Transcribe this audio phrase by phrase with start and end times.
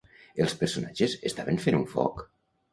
[0.45, 2.29] Els personatges estaven fent un foc?